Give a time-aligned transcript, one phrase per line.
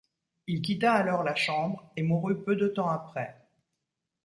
[0.47, 3.37] Il quitta alors la Chambre et mourut peu de temps après.